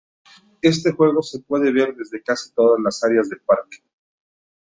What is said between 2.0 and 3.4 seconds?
casi todas las áreas